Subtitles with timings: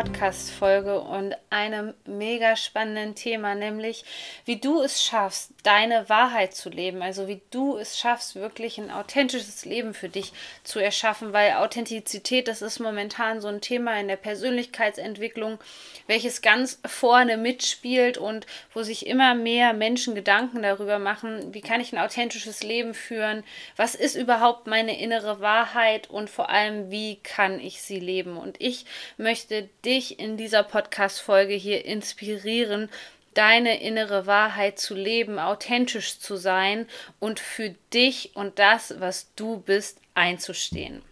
[0.00, 4.02] Podcast-Folge und einem mega spannenden Thema, nämlich
[4.46, 7.02] wie du es schaffst, deine Wahrheit zu leben.
[7.02, 10.32] Also wie du es schaffst, wirklich ein authentisches Leben für dich
[10.64, 15.58] zu erschaffen, weil Authentizität, das ist momentan so ein Thema in der Persönlichkeitsentwicklung,
[16.06, 21.82] welches ganz vorne mitspielt und wo sich immer mehr Menschen Gedanken darüber machen, wie kann
[21.82, 23.44] ich ein authentisches Leben führen,
[23.76, 28.38] was ist überhaupt meine innere Wahrheit und vor allem, wie kann ich sie leben.
[28.38, 28.86] Und ich
[29.18, 32.88] möchte dich in dieser Podcast-Folge hier inspirieren,
[33.34, 36.86] deine innere Wahrheit zu leben, authentisch zu sein
[37.18, 41.02] und für dich und das, was du bist, einzustehen.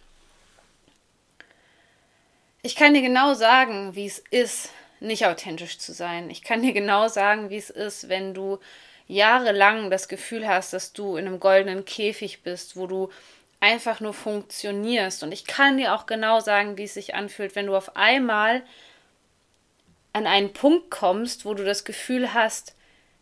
[2.61, 4.69] Ich kann dir genau sagen, wie es ist,
[5.01, 6.29] nicht authentisch zu sein.
[6.29, 8.59] Ich kann dir genau sagen, wie es ist, wenn du
[9.07, 13.09] jahrelang das Gefühl hast, dass du in einem goldenen Käfig bist, wo du
[13.59, 15.23] einfach nur funktionierst.
[15.23, 18.63] Und ich kann dir auch genau sagen, wie es sich anfühlt, wenn du auf einmal
[20.13, 22.75] an einen Punkt kommst, wo du das Gefühl hast,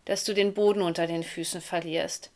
[0.06, 2.32] dass du den Boden unter den Füßen verlierst.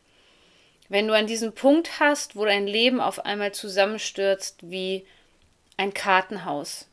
[0.89, 5.05] Wenn du an diesem Punkt hast, wo dein Leben auf einmal zusammenstürzt wie
[5.77, 6.88] ein Kartenhaus.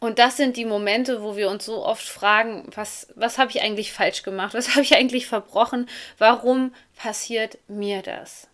[0.00, 3.62] Und das sind die Momente, wo wir uns so oft fragen, was, was habe ich
[3.62, 4.52] eigentlich falsch gemacht?
[4.54, 5.88] Was habe ich eigentlich verbrochen?
[6.18, 8.48] Warum passiert mir das?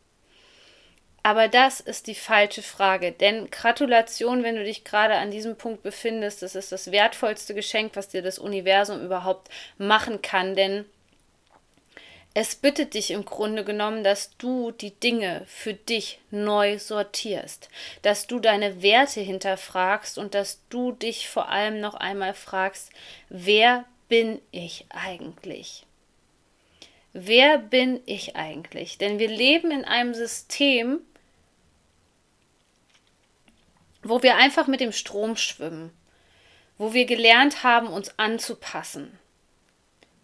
[1.23, 5.83] Aber das ist die falsche Frage, denn Gratulation, wenn du dich gerade an diesem Punkt
[5.83, 10.87] befindest, das ist das wertvollste Geschenk, was dir das Universum überhaupt machen kann, denn
[12.33, 17.69] es bittet dich im Grunde genommen, dass du die Dinge für dich neu sortierst,
[18.03, 22.91] dass du deine Werte hinterfragst und dass du dich vor allem noch einmal fragst,
[23.29, 25.85] wer bin ich eigentlich?
[27.13, 28.97] Wer bin ich eigentlich?
[28.97, 31.01] Denn wir leben in einem System,
[34.03, 35.93] wo wir einfach mit dem Strom schwimmen,
[36.79, 39.19] wo wir gelernt haben, uns anzupassen,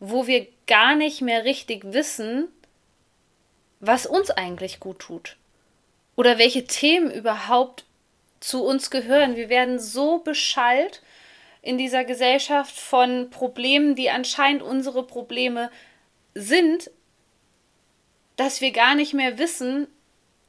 [0.00, 2.48] wo wir gar nicht mehr richtig wissen,
[3.81, 5.36] was uns eigentlich gut tut
[6.16, 7.84] oder welche Themen überhaupt
[8.41, 9.36] zu uns gehören.
[9.36, 11.03] Wir werden so beschallt
[11.62, 15.70] in dieser Gesellschaft von Problemen, die anscheinend unsere Probleme
[16.34, 16.91] sind,
[18.36, 19.88] dass wir gar nicht mehr wissen,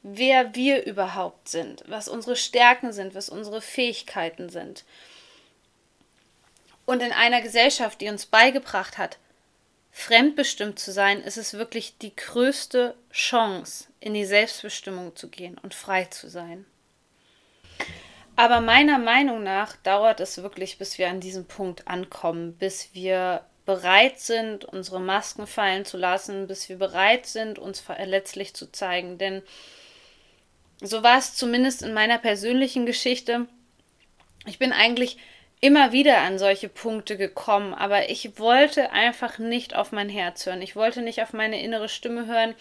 [0.02, 4.84] wer wir überhaupt sind, was unsere Stärken sind, was unsere Fähigkeiten sind.
[6.86, 9.18] Und in einer Gesellschaft, die uns beigebracht hat,
[9.92, 15.74] fremdbestimmt zu sein, ist es wirklich die größte Chance, in die Selbstbestimmung zu gehen und
[15.74, 16.64] frei zu sein.
[18.36, 23.44] Aber meiner Meinung nach dauert es wirklich, bis wir an diesem Punkt ankommen, bis wir
[23.66, 29.18] bereit sind, unsere Masken fallen zu lassen, bis wir bereit sind, uns verletzlich zu zeigen.
[29.18, 29.42] Denn
[30.80, 33.46] so war es zumindest in meiner persönlichen Geschichte.
[34.46, 35.18] Ich bin eigentlich
[35.60, 40.62] immer wieder an solche Punkte gekommen, aber ich wollte einfach nicht auf mein Herz hören.
[40.62, 42.54] Ich wollte nicht auf meine innere Stimme hören.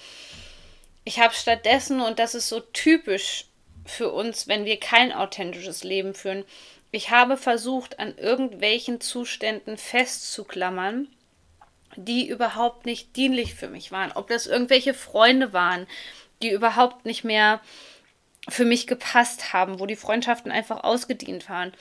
[1.04, 3.46] Ich habe stattdessen, und das ist so typisch
[3.86, 6.44] für uns, wenn wir kein authentisches Leben führen,
[6.92, 11.08] ich habe versucht, an irgendwelchen Zuständen festzuklammern,
[11.96, 14.12] die überhaupt nicht dienlich für mich waren.
[14.14, 15.86] Ob das irgendwelche Freunde waren,
[16.42, 17.62] die überhaupt nicht mehr
[18.50, 21.74] für mich gepasst haben, wo die Freundschaften einfach ausgedient waren.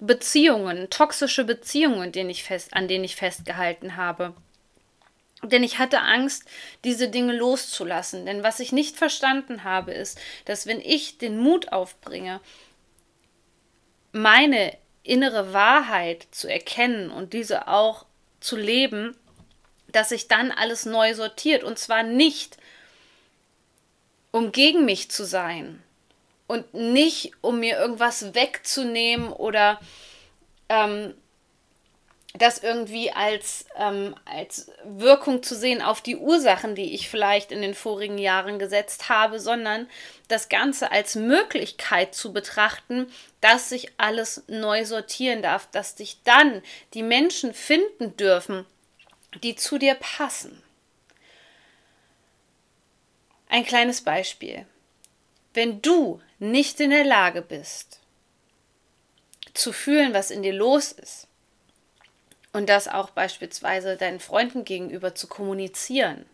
[0.00, 4.34] Beziehungen, toxische Beziehungen, denen ich fest, an denen ich festgehalten habe.
[5.42, 6.44] Denn ich hatte Angst,
[6.84, 8.24] diese Dinge loszulassen.
[8.24, 12.40] Denn was ich nicht verstanden habe, ist, dass wenn ich den Mut aufbringe,
[14.12, 18.06] meine innere Wahrheit zu erkennen und diese auch
[18.40, 19.16] zu leben,
[19.88, 21.62] dass sich dann alles neu sortiert.
[21.62, 22.56] Und zwar nicht,
[24.30, 25.82] um gegen mich zu sein,
[26.46, 29.80] und nicht, um mir irgendwas wegzunehmen oder
[30.68, 31.14] ähm,
[32.36, 37.62] das irgendwie als, ähm, als Wirkung zu sehen auf die Ursachen, die ich vielleicht in
[37.62, 39.88] den vorigen Jahren gesetzt habe, sondern
[40.26, 43.06] das Ganze als Möglichkeit zu betrachten,
[43.40, 46.60] dass sich alles neu sortieren darf, dass sich dann
[46.92, 48.66] die Menschen finden dürfen,
[49.44, 50.60] die zu dir passen.
[53.48, 54.66] Ein kleines Beispiel.
[55.52, 56.20] Wenn du
[56.50, 58.00] nicht in der Lage bist,
[59.54, 61.28] zu fühlen, was in dir los ist,
[62.52, 66.24] und das auch beispielsweise deinen Freunden gegenüber zu kommunizieren,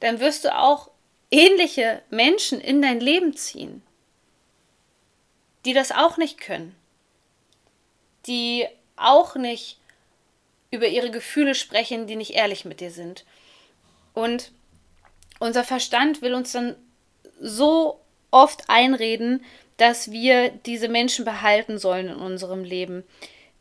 [0.00, 0.90] dann wirst du auch
[1.30, 3.82] ähnliche Menschen in dein Leben ziehen,
[5.64, 6.76] die das auch nicht können,
[8.26, 8.66] die
[8.96, 9.78] auch nicht
[10.70, 13.24] über ihre Gefühle sprechen, die nicht ehrlich mit dir sind.
[14.12, 14.52] Und
[15.38, 16.76] unser Verstand will uns dann
[17.40, 18.00] so
[18.30, 19.44] oft einreden,
[19.76, 23.04] dass wir diese Menschen behalten sollen in unserem Leben,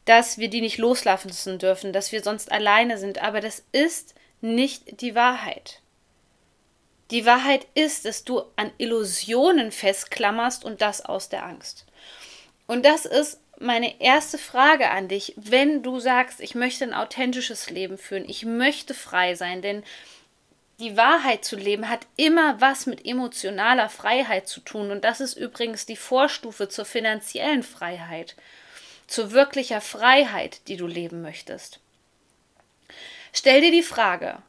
[0.06, 3.22] dass wir die nicht loslassen dürfen, dass wir sonst alleine sind.
[3.22, 5.82] Aber das ist nicht die Wahrheit.
[7.12, 11.86] Die Wahrheit ist, dass du an Illusionen festklammerst und das aus der Angst.
[12.68, 17.70] Und das ist meine erste Frage an dich, wenn du sagst, ich möchte ein authentisches
[17.70, 19.84] Leben führen, ich möchte frei sein, denn
[20.80, 25.36] die Wahrheit zu leben hat immer was mit emotionaler Freiheit zu tun und das ist
[25.36, 28.36] übrigens die Vorstufe zur finanziellen Freiheit,
[29.08, 31.80] zur wirklicher Freiheit, die du leben möchtest.
[33.34, 34.42] Stell dir die Frage,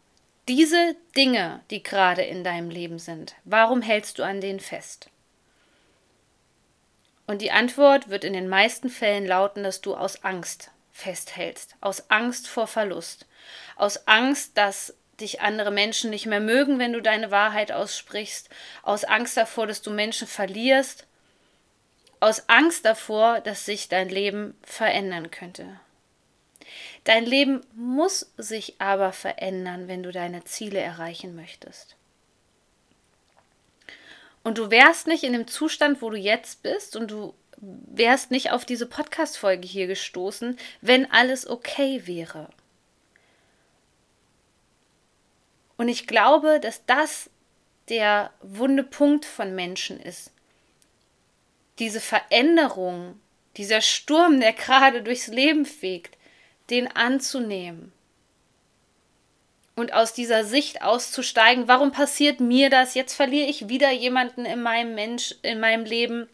[0.49, 5.11] diese Dinge, die gerade in deinem Leben sind, warum hältst du an denen fest?
[7.27, 12.11] Und die Antwort wird in den meisten Fällen lauten, dass du aus Angst festhältst, aus
[12.11, 13.27] Angst vor Verlust,
[13.77, 18.49] aus Angst, dass dich andere Menschen nicht mehr mögen, wenn du deine Wahrheit aussprichst,
[18.83, 21.07] aus Angst davor, dass du Menschen verlierst,
[22.21, 25.81] aus Angst davor, dass sich dein Leben verändern könnte.
[27.05, 31.97] Dein Leben muss sich aber verändern, wenn du deine Ziele erreichen möchtest.
[34.43, 38.53] Und du wärst nicht in dem Zustand, wo du jetzt bist und du wärst nicht
[38.53, 42.49] auf diese Podcast-Folge hier gestoßen, wenn alles okay wäre.
[45.81, 47.31] Und ich glaube, dass das
[47.89, 50.31] der wunde Punkt von Menschen ist.
[51.79, 53.19] Diese Veränderung,
[53.57, 56.19] dieser Sturm, der gerade durchs Leben fegt,
[56.69, 57.93] den anzunehmen
[59.75, 62.93] und aus dieser Sicht auszusteigen, warum passiert mir das?
[62.93, 66.29] Jetzt verliere ich wieder jemanden in meinem Mensch, in meinem Leben.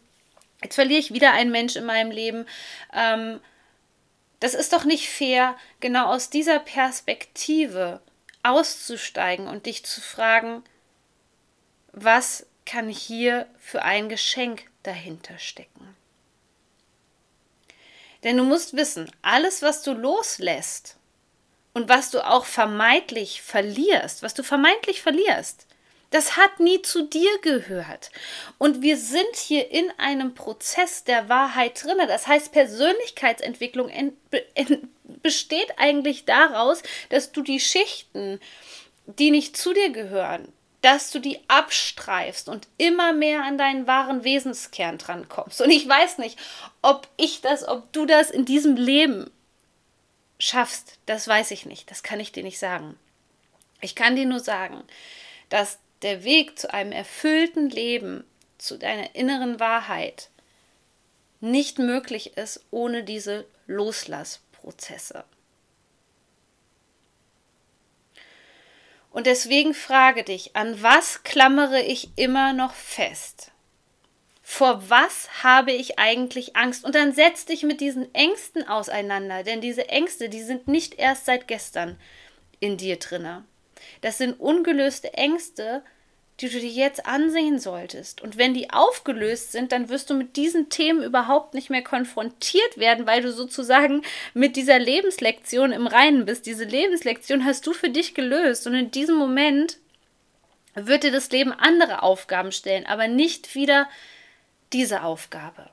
[0.61, 2.45] Jetzt verliere ich wieder einen Mensch in meinem Leben.
[2.93, 3.39] Ähm,
[4.41, 8.01] das ist doch nicht fair, genau aus dieser Perspektive
[8.49, 10.63] auszusteigen und dich zu fragen,
[11.91, 15.95] was kann hier für ein Geschenk dahinter stecken?
[18.23, 20.97] Denn du musst wissen, alles, was du loslässt,
[21.77, 25.67] und was du auch vermeintlich verlierst, was du vermeintlich verlierst,
[26.09, 28.09] das hat nie zu dir gehört.
[28.57, 31.99] Und wir sind hier in einem Prozess der Wahrheit drin.
[32.07, 33.89] Das heißt, Persönlichkeitsentwicklung
[35.07, 38.39] besteht eigentlich daraus, dass du die Schichten,
[39.05, 40.51] die nicht zu dir gehören,
[40.81, 45.61] dass du die abstreifst und immer mehr an deinen wahren Wesenskern drankommst.
[45.61, 46.37] Und ich weiß nicht,
[46.81, 49.31] ob ich das, ob du das in diesem Leben
[50.39, 52.97] schaffst, das weiß ich nicht, das kann ich dir nicht sagen.
[53.81, 54.83] Ich kann dir nur sagen,
[55.49, 58.23] dass der Weg zu einem erfüllten Leben,
[58.57, 60.29] zu deiner inneren Wahrheit,
[61.39, 63.45] nicht möglich ist ohne diese
[64.67, 65.23] Loslassprozesse.
[69.11, 73.51] Und deswegen frage dich, an was klammere ich immer noch fest?
[74.49, 76.85] vor was habe ich eigentlich Angst?
[76.85, 81.25] Und dann setz dich mit diesen Ängsten auseinander, denn diese Ängste, die sind nicht erst
[81.25, 81.99] seit gestern
[82.61, 83.43] in dir drinne.
[83.99, 85.83] Das sind ungelöste Ängste,
[86.39, 88.21] die du dir jetzt ansehen solltest.
[88.21, 92.77] Und wenn die aufgelöst sind, dann wirst du mit diesen Themen überhaupt nicht mehr konfrontiert
[92.77, 94.03] werden, weil du sozusagen
[94.35, 96.45] mit dieser Lebenslektion im Reinen bist.
[96.45, 98.67] Diese Lebenslektion hast du für dich gelöst.
[98.67, 99.77] Und in diesem Moment
[100.75, 103.89] wird dir das Leben andere Aufgaben stellen, aber nicht wieder
[104.73, 105.71] diese Aufgabe.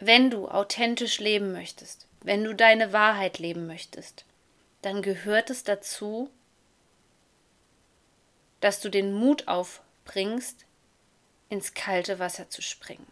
[0.00, 4.24] Wenn du authentisch leben möchtest, wenn du deine Wahrheit leben möchtest,
[4.82, 6.30] dann gehört es dazu,
[8.64, 10.64] dass du den Mut aufbringst,
[11.50, 13.06] ins kalte Wasser zu springen.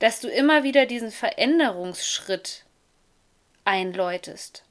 [0.00, 2.64] Dass du immer wieder diesen Veränderungsschritt
[3.64, 4.64] einläutest,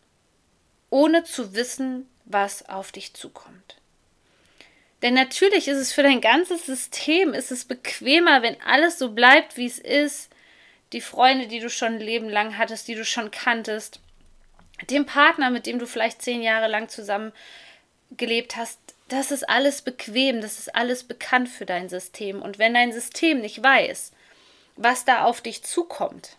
[0.89, 3.77] ohne zu wissen, was auf dich zukommt.
[5.01, 9.55] Denn natürlich ist es für dein ganzes System, ist es bequemer, wenn alles so bleibt,
[9.55, 10.29] wie es ist.
[10.91, 14.01] Die Freunde, die du schon ein Leben lang hattest, die du schon kanntest,
[14.89, 17.31] dem Partner, mit dem du vielleicht zehn Jahre lang zusammen
[18.17, 22.41] gelebt hast, das ist alles bequem, das ist alles bekannt für dein System.
[22.41, 24.11] Und wenn dein System nicht weiß,
[24.77, 26.37] was da auf dich zukommt,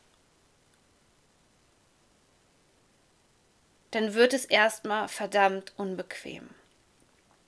[3.90, 6.48] dann wird es erstmal verdammt unbequem.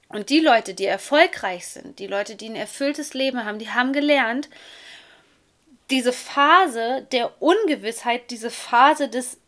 [0.08, 3.92] Und die Leute, die erfolgreich sind, die Leute, die ein erfülltes Leben haben, die haben
[3.92, 4.48] gelernt,
[5.90, 9.38] diese Phase der Ungewissheit, diese Phase des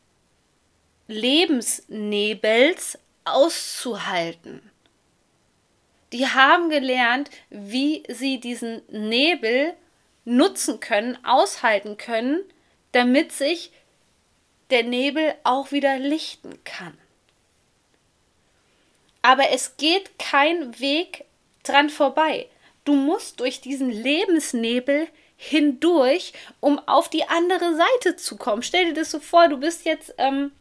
[1.07, 4.71] Lebensnebels auszuhalten.
[6.13, 9.75] Die haben gelernt, wie sie diesen Nebel
[10.25, 12.45] nutzen können, aushalten können,
[12.93, 13.73] damit sich
[14.71, 16.97] der Nebel auch wieder lichten kann.
[19.23, 21.25] Aber es geht kein Weg
[21.65, 22.49] dran vorbei.
[22.85, 28.63] Du musst durch diesen Lebensnebel hindurch, um auf die andere Seite zu kommen.
[28.63, 30.53] Stell dir das so vor, du bist jetzt ähm,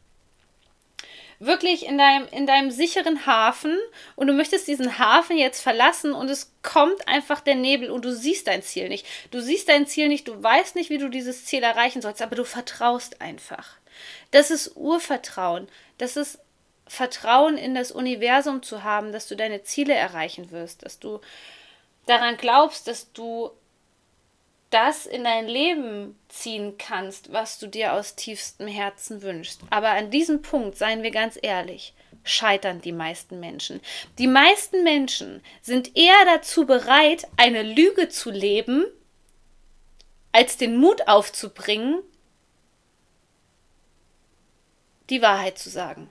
[1.40, 3.78] wirklich in deinem, in deinem sicheren Hafen
[4.16, 8.14] und du möchtest diesen Hafen jetzt verlassen und es kommt einfach der Nebel und du
[8.14, 9.06] siehst dein Ziel nicht.
[9.32, 12.36] Du siehst dein Ziel nicht, du weißt nicht, wie du dieses Ziel erreichen sollst, aber
[12.36, 13.78] du vertraust einfach.
[14.32, 15.68] Das ist Urvertrauen.
[15.98, 16.40] Das ist
[16.88, 21.20] Vertrauen in das Universum zu haben, dass du deine Ziele erreichen wirst, dass du
[22.06, 23.52] daran glaubst, dass du
[24.76, 29.62] das in dein Leben ziehen kannst, was du dir aus tiefstem Herzen wünschst.
[29.70, 31.94] Aber an diesem Punkt, seien wir ganz ehrlich,
[32.26, 33.80] scheitern die meisten Menschen.
[34.18, 38.86] Die meisten Menschen sind eher dazu bereit, eine Lüge zu leben,
[40.34, 42.02] als den Mut aufzubringen,
[45.10, 46.10] die Wahrheit zu sagen.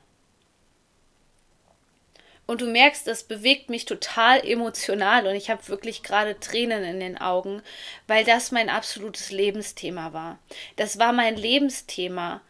[2.47, 7.01] Und du merkst, das bewegt mich total emotional und ich habe wirklich gerade Tränen in
[7.01, 7.63] den Augen,
[8.07, 10.39] weil das mein absolutes Lebensthema war.
[10.77, 12.43] Das war mein Lebensthema.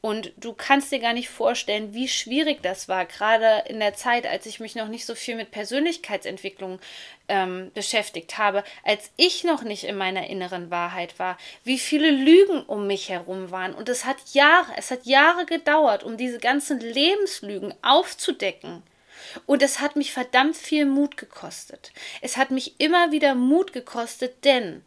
[0.00, 4.26] Und du kannst dir gar nicht vorstellen, wie schwierig das war, gerade in der Zeit,
[4.26, 6.78] als ich mich noch nicht so viel mit Persönlichkeitsentwicklung
[7.26, 12.62] ähm, beschäftigt habe, als ich noch nicht in meiner inneren Wahrheit war, wie viele Lügen
[12.62, 13.74] um mich herum waren.
[13.74, 18.84] Und es hat Jahre, es hat Jahre gedauert, um diese ganzen Lebenslügen aufzudecken.
[19.46, 21.92] Und es hat mich verdammt viel Mut gekostet.
[22.20, 24.82] Es hat mich immer wieder Mut gekostet, denn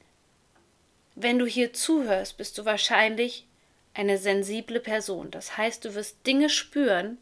[1.15, 3.45] wenn du hier zuhörst, bist du wahrscheinlich
[3.93, 5.31] eine sensible Person.
[5.31, 7.19] Das heißt, du wirst Dinge spüren,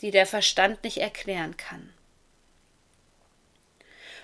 [0.00, 1.92] die der Verstand nicht erklären kann.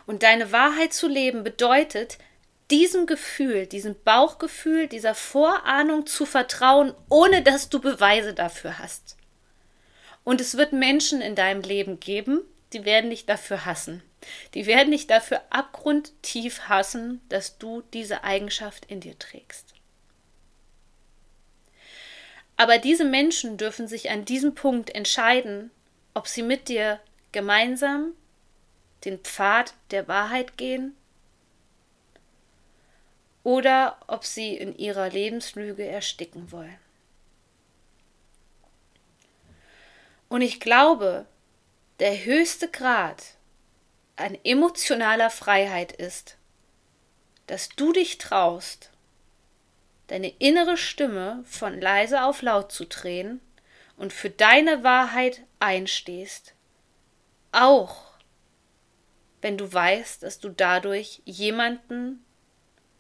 [0.07, 2.19] Und deine Wahrheit zu leben bedeutet,
[2.71, 9.17] diesem Gefühl, diesem Bauchgefühl, dieser Vorahnung zu vertrauen, ohne dass du Beweise dafür hast.
[10.27, 12.41] Und es wird Menschen in deinem Leben geben,
[12.73, 14.03] die werden dich dafür hassen.
[14.55, 19.73] Die werden dich dafür abgrundtief hassen, dass du diese Eigenschaft in dir trägst.
[22.57, 25.71] Aber diese Menschen dürfen sich an diesem Punkt entscheiden,
[26.13, 26.99] ob sie mit dir
[27.31, 28.11] gemeinsam
[29.05, 30.97] den Pfad der Wahrheit gehen
[33.45, 36.86] oder ob sie in ihrer Lebenslüge ersticken wollen.
[40.37, 41.25] Und ich glaube,
[41.99, 43.23] der höchste Grad
[44.17, 46.37] an emotionaler Freiheit ist,
[47.47, 48.91] dass du dich traust,
[50.09, 53.41] deine innere Stimme von leise auf laut zu drehen
[53.97, 56.53] und für deine Wahrheit einstehst,
[57.53, 58.13] auch
[59.41, 62.23] wenn du weißt, dass du dadurch jemanden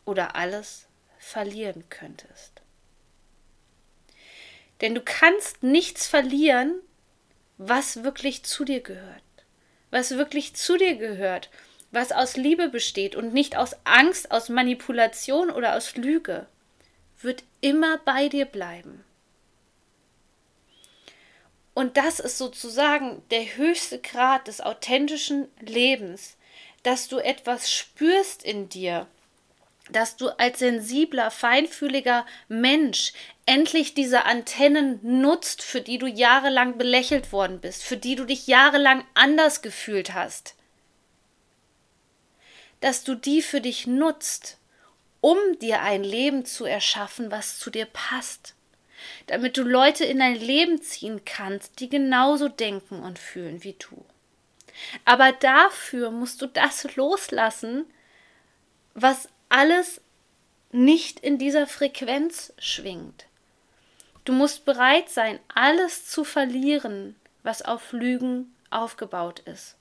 [0.06, 0.86] oder alles
[1.18, 2.62] verlieren könntest.
[4.80, 6.80] Denn du kannst nichts verlieren,
[7.58, 9.22] was wirklich zu dir gehört.
[9.90, 11.50] Was wirklich zu dir gehört.
[11.90, 16.46] Was aus Liebe besteht und nicht aus Angst, aus Manipulation oder aus Lüge,
[17.20, 19.04] wird immer bei dir bleiben.
[21.74, 26.36] Und das ist sozusagen der höchste Grad des authentischen Lebens,
[26.82, 29.06] dass du etwas spürst in dir,
[29.90, 33.12] dass du als sensibler, feinfühliger Mensch
[33.44, 38.46] endlich diese Antennen nutzt, für die du jahrelang belächelt worden bist, für die du dich
[38.46, 40.54] jahrelang anders gefühlt hast.
[42.80, 44.58] Dass du die für dich nutzt,
[45.20, 48.54] um dir ein Leben zu erschaffen, was zu dir passt.
[49.28, 54.04] Damit du Leute in dein Leben ziehen kannst, die genauso denken und fühlen wie du.
[55.04, 57.86] Aber dafür musst du das loslassen,
[58.94, 60.00] was alles
[60.72, 63.26] nicht in dieser Frequenz schwingt.
[64.24, 69.76] Du musst bereit sein, alles zu verlieren, was auf Lügen aufgebaut ist.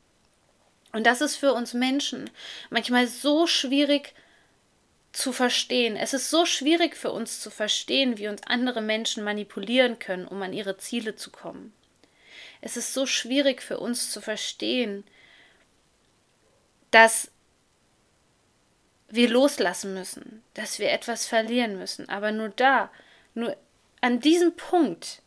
[0.92, 2.30] Und das ist für uns Menschen
[2.70, 4.14] manchmal so schwierig
[5.12, 5.96] zu verstehen.
[5.96, 10.42] Es ist so schwierig für uns zu verstehen, wie uns andere Menschen manipulieren können, um
[10.42, 11.74] an ihre Ziele zu kommen.
[12.62, 15.04] Es ist so schwierig für uns zu verstehen,
[16.92, 17.32] dass
[19.10, 22.10] wir loslassen müssen, dass wir etwas verlieren müssen.
[22.10, 22.90] Aber nur da,
[23.34, 23.56] nur
[24.02, 25.22] an diesem Punkt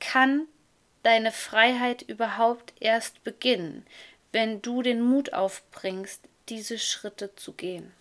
[0.00, 0.46] kann
[1.02, 3.86] deine Freiheit überhaupt erst beginnen,
[4.30, 7.92] wenn du den Mut aufbringst, diese Schritte zu gehen.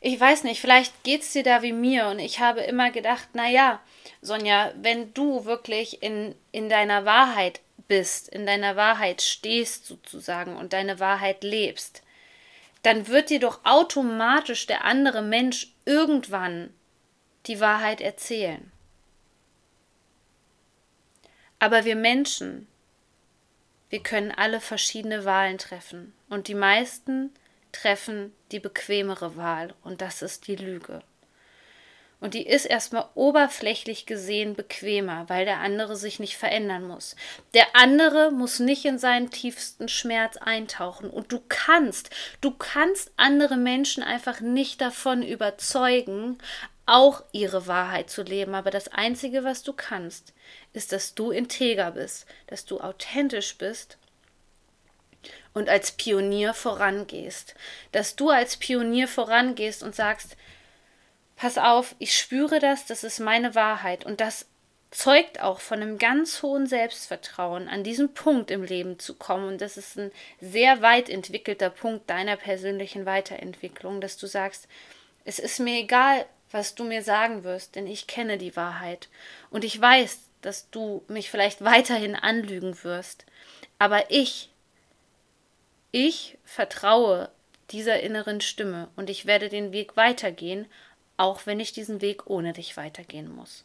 [0.00, 3.34] ich weiß nicht, vielleicht geht es dir da wie mir und ich habe immer gedacht,
[3.34, 3.80] naja,
[4.20, 10.72] Sonja, wenn du wirklich in, in deiner Wahrheit bist, in deiner Wahrheit stehst sozusagen und
[10.72, 12.02] deine Wahrheit lebst,
[12.88, 16.72] dann wird dir doch automatisch der andere Mensch irgendwann
[17.44, 18.72] die Wahrheit erzählen.
[21.58, 22.66] Aber wir Menschen,
[23.90, 27.34] wir können alle verschiedene Wahlen treffen und die meisten
[27.72, 31.02] treffen die bequemere Wahl und das ist die Lüge.
[32.20, 37.14] Und die ist erstmal oberflächlich gesehen bequemer, weil der andere sich nicht verändern muss.
[37.54, 41.10] Der andere muss nicht in seinen tiefsten Schmerz eintauchen.
[41.10, 42.10] Und du kannst,
[42.40, 46.38] du kannst andere Menschen einfach nicht davon überzeugen,
[46.86, 48.56] auch ihre Wahrheit zu leben.
[48.56, 50.32] Aber das Einzige, was du kannst,
[50.72, 53.96] ist, dass du integer bist, dass du authentisch bist
[55.54, 57.54] und als Pionier vorangehst.
[57.92, 60.36] Dass du als Pionier vorangehst und sagst,
[61.38, 64.46] pass auf, ich spüre das, das ist meine Wahrheit und das
[64.90, 69.48] zeugt auch von einem ganz hohen Selbstvertrauen, an diesen Punkt im Leben zu kommen.
[69.48, 74.66] Und das ist ein sehr weit entwickelter Punkt deiner persönlichen Weiterentwicklung, dass du sagst,
[75.24, 79.08] es ist mir egal, was du mir sagen wirst, denn ich kenne die Wahrheit.
[79.50, 83.26] Und ich weiß, dass du mich vielleicht weiterhin anlügen wirst.
[83.78, 84.50] Aber ich,
[85.92, 87.30] ich vertraue
[87.70, 90.66] dieser inneren Stimme und ich werde den Weg weitergehen,
[91.18, 93.64] auch wenn ich diesen Weg ohne dich weitergehen muss.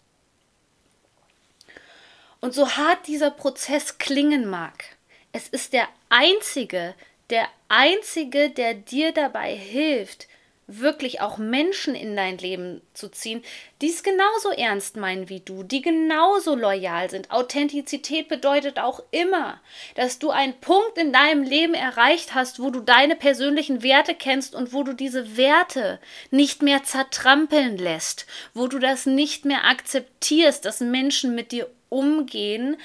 [2.41, 4.83] Und so hart dieser Prozess klingen mag,
[5.31, 6.93] es ist der einzige,
[7.29, 10.27] der einzige, der dir dabei hilft,
[10.67, 13.43] wirklich auch Menschen in dein Leben zu ziehen,
[13.81, 17.31] die es genauso ernst meinen wie du, die genauso loyal sind.
[17.31, 19.59] Authentizität bedeutet auch immer,
[19.95, 24.55] dass du einen Punkt in deinem Leben erreicht hast, wo du deine persönlichen Werte kennst
[24.55, 25.99] und wo du diese Werte
[26.31, 32.77] nicht mehr zertrampeln lässt, wo du das nicht mehr akzeptierst, dass Menschen mit dir umgehen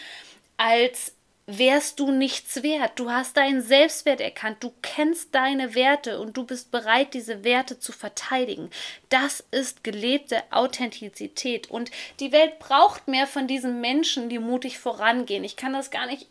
[0.56, 1.12] als
[1.50, 2.92] wärst du nichts wert.
[2.96, 7.78] Du hast deinen Selbstwert erkannt, du kennst deine Werte und du bist bereit, diese Werte
[7.78, 8.70] zu verteidigen.
[9.08, 15.42] Das ist gelebte Authentizität und die Welt braucht mehr von diesen Menschen, die mutig vorangehen.
[15.42, 16.26] Ich kann das gar nicht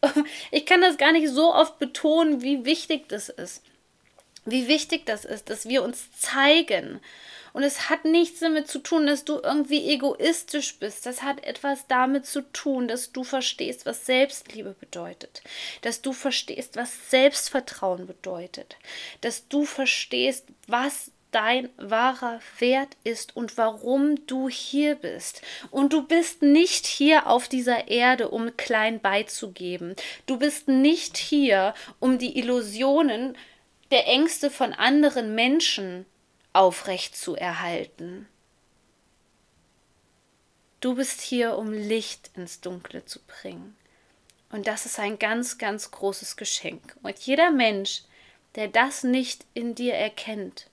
[0.50, 3.62] ich kann das gar nicht so oft betonen, wie wichtig das ist.
[4.44, 7.00] Wie wichtig das ist, dass wir uns zeigen
[7.52, 11.06] und es hat nichts damit zu tun, dass du irgendwie egoistisch bist.
[11.06, 15.42] Das hat etwas damit zu tun, dass du verstehst, was Selbstliebe bedeutet.
[15.82, 18.76] Dass du verstehst, was Selbstvertrauen bedeutet.
[19.20, 25.42] Dass du verstehst, was dein wahrer Wert ist und warum du hier bist.
[25.70, 29.96] Und du bist nicht hier auf dieser Erde, um klein beizugeben.
[30.26, 33.36] Du bist nicht hier, um die Illusionen
[33.90, 36.06] der Ängste von anderen Menschen
[36.52, 38.28] aufrecht zu erhalten.
[40.80, 43.76] Du bist hier, um Licht ins Dunkle zu bringen.
[44.50, 46.96] Und das ist ein ganz, ganz großes Geschenk.
[47.02, 48.02] Und jeder Mensch,
[48.54, 50.68] der das nicht in dir erkennt,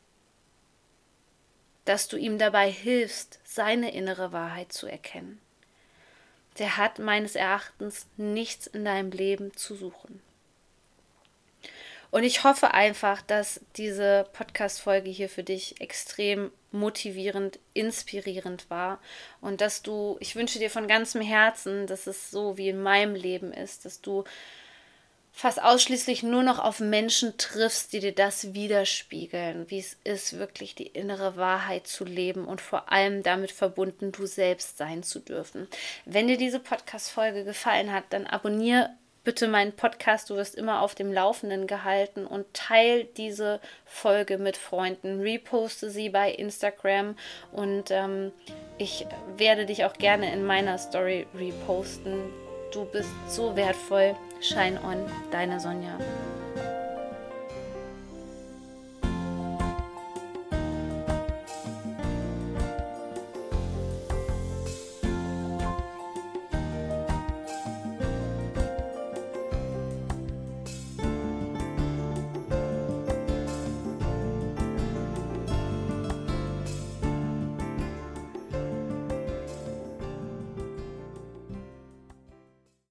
[1.86, 5.40] dass du ihm dabei hilfst, seine innere Wahrheit zu erkennen,
[6.58, 10.22] der hat meines Erachtens nichts in deinem Leben zu suchen.
[12.12, 19.00] Und ich hoffe einfach, dass diese Podcast-Folge hier für dich extrem motivierend, inspirierend war
[19.42, 23.16] und dass du, ich wünsche dir von ganzem Herzen, dass es so wie in meinem
[23.16, 24.24] Leben ist, dass du
[25.32, 30.76] fast ausschließlich nur noch auf Menschen triffst, die dir das widerspiegeln, wie es ist, wirklich
[30.76, 35.68] die innere Wahrheit zu leben und vor allem damit verbunden, du selbst sein zu dürfen.
[36.06, 38.90] Wenn dir diese Podcast-Folge gefallen hat, dann abonniere
[39.24, 44.58] bitte meinen Podcast, du wirst immer auf dem Laufenden gehalten und teil diese Folge mit
[44.58, 47.16] Freunden, reposte sie bei Instagram
[47.52, 48.32] und ähm,
[48.78, 49.06] ich
[49.38, 52.32] werde dich auch gerne in meiner Story reposten.
[52.72, 54.16] Du bist so wertvoll.
[54.42, 55.98] Shine on, deine Sonja.